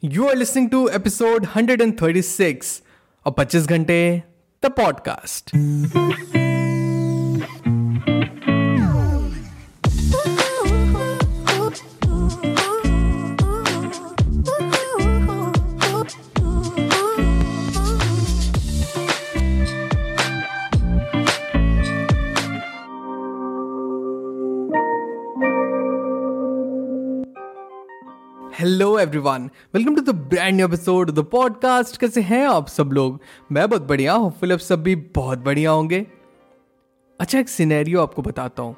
[0.00, 2.82] You are listening to episode 136
[3.24, 4.22] of 25 Ghante,
[4.60, 6.47] the podcast.
[28.60, 33.20] Hello everyone welcome to the brand new episode the podcast कैसे हैं आप सब लोग?
[33.52, 36.06] मैं बहुत बढ़िया हूँ। फिलिप सब भी बहुत बढ़िया होंगे।
[37.20, 38.76] अच्छा एक सिनेरियो आपको बताता हूँ।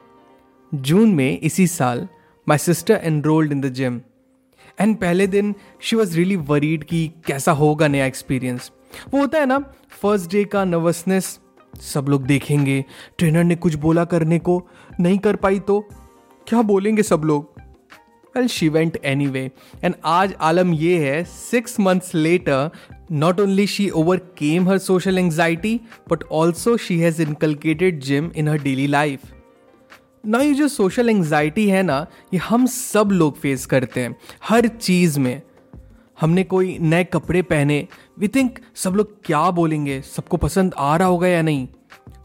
[0.74, 2.08] जून में इसी साल
[2.48, 4.00] my sister enrolled in the gym
[4.80, 8.72] and पहले दिन शी वॉज़ रियली वरीड कि कैसा होगा नया एक्सपीरियंस
[9.14, 9.58] वो होता है ना
[9.90, 11.40] फ़र्स्ट डे का नर्वसनेस
[11.80, 12.84] सब लोग देखेंगे।
[13.18, 14.68] ट्रेनर ने कुछ बोला करने को,
[15.00, 15.88] नहीं कर पाई तो
[16.46, 17.59] क्या बोलेंगे सब लोग?
[18.36, 19.50] Well she went anyway
[19.84, 22.70] and आज आलम ये है six months later
[23.12, 23.88] not only she
[24.38, 29.20] overcame her social anxiety but also she has inculcated gym in her daily life
[30.26, 34.66] ना ये जो सोशल एंगजाइटी है ना, ये हम सब लोग फेस करते हैं, हर
[34.68, 35.40] चीज़ में।
[36.20, 37.86] हमने कोई नए कपड़े पहने
[38.18, 41.66] वी थिंक सब लोग क्या बोलेंगे, सबको पसंद आ रहा होगा या नहीं?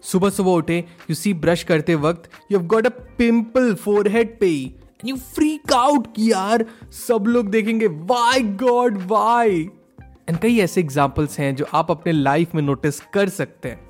[0.04, 0.78] सुबह सुबह उठे
[1.10, 3.74] यू सी ब्रश करते वक्त you have got a pimple
[4.10, 4.74] forehead पे ही।
[5.06, 6.66] यू फ्रीक आउट कि यार
[7.08, 9.60] सब लोग देखेंगे वाई गॉड वाई
[10.30, 13.84] एंड कई ऐसे एग्जाम्पल्स हैं जो आप अपने लाइफ में नोटिस कर सकते हैं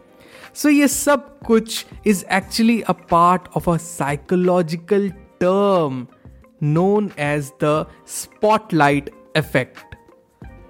[0.54, 6.06] सो so, ये सब कुछ is actually a part of a psychological term
[6.62, 9.96] known as the spotlight effect.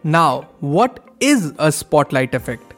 [0.03, 2.74] Now, what is a spotlight effect?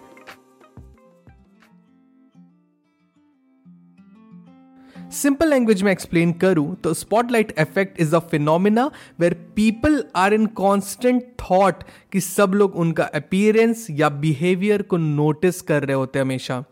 [5.17, 10.45] Simple language में एक्सप्लेन करूँ तो spotlight effect is a phenomena where people are in
[10.55, 16.63] constant thought कि सब लोग उनका appearance या behaviour को notice कर रहे होते हमेशा।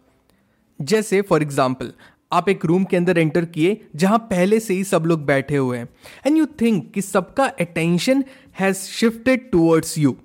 [0.79, 1.91] जैसे फॉर एग्ज़ाम्पल
[2.31, 5.77] आप एक रूम के अंदर एंटर किए, जहाँ पहले से ही सब लोग बैठे हुए
[5.77, 5.87] हैं।
[6.27, 8.23] एंड यू थिंक कि सबका attention
[8.59, 10.15] has shifted towards you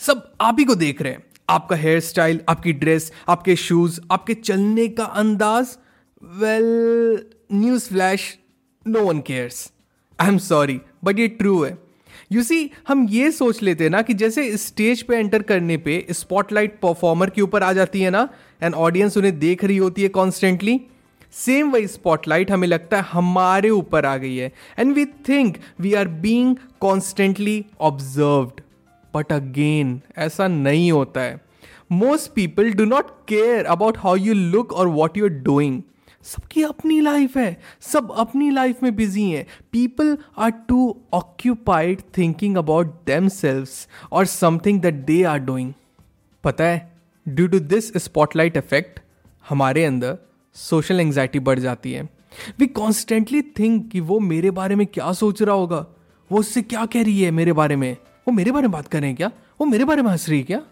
[0.00, 4.34] सब आप ही को देख रहे हैं। आपका हेयर स्टाइल आपकी ड्रेस आपके शूज़ आपके
[4.34, 5.76] चलने का अंदाज
[6.22, 6.64] well
[7.54, 8.22] news flash
[8.86, 9.70] no one cares
[10.18, 11.76] I am sorry but ये ट्रू है.
[12.32, 16.06] यू सी हम ये सोच लेते हैं ना कि जैसे स्टेज पे एंटर करने पे
[16.10, 18.28] स्पॉटलाइट परफॉर्मर के ऊपर आ जाती है ना
[18.62, 20.80] एंड ऑडियंस उन्हें देख रही होती है कॉन्स्टेंटली
[21.34, 24.52] सेम वही स्पॉटलाइट हमें लगता है हमारे ऊपर आ गई है.
[24.78, 28.60] And we think we are being constantly observed
[29.14, 31.40] but again ऐसा नहीं होता है.
[31.92, 35.80] Most people do not care about how you look और वॉट यू आर डूइंग
[36.22, 42.56] सबकी अपनी लाइफ है, सब अपनी लाइफ में बिज़ी हैं। People are too occupied thinking
[42.56, 42.94] about
[43.28, 43.66] themselves
[44.12, 45.72] और something that they are doing
[46.44, 49.00] पता है due to this spotlight effect
[49.48, 50.18] हमारे अंदर
[50.54, 52.08] सोशल एंग्जाइटी बढ़ जाती है।
[52.58, 55.86] वी कॉन्स्टेंटली थिंक कि वो मेरे बारे में क्या सोच रहा होगा?
[56.32, 57.96] वो उससे क्या कह रही है मेरे बारे में?
[58.28, 59.30] वो मेरे बारे में बात कर रहे हैं क्या?
[59.60, 60.62] वो मेरे बारे में हंस रही है क्या?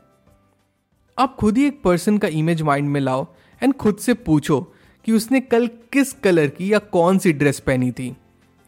[1.19, 3.27] आप खुद ही एक पर्सन का इमेज माइंड में लाओ
[3.63, 4.73] एंड खुद से पूछो
[5.05, 8.17] कि उसने कल किस कलर की या कौन सी ड्रेस पहनी थी।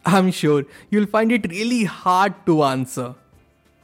[0.06, 3.14] I am sure you will find it really hard to answer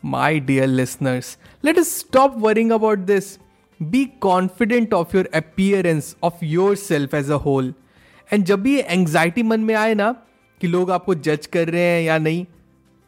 [0.05, 1.39] my dear listeners
[1.79, 3.39] let's stop worrying about this
[3.83, 6.45] be confident of your appearance of
[6.77, 7.75] yourself as a whole
[8.33, 10.13] and जब भी anxiety मन में आए ना,
[10.61, 12.47] कि लोग आपको जज कर रहे हैं या नहीं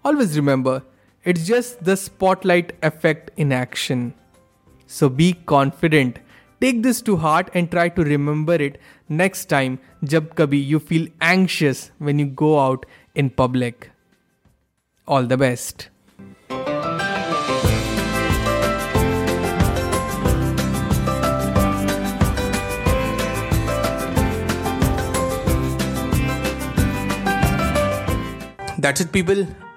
[0.07, 0.81] always remember
[1.27, 4.13] it's just the spotlight effect in action
[4.89, 6.19] so be confident
[6.61, 8.79] Take this to heart and try to remember it
[9.09, 9.79] next time
[10.15, 12.85] jab kabhi you feel anxious when you go out
[13.15, 13.91] in public.
[15.07, 15.89] All the best.
[28.79, 29.47] That's it, people.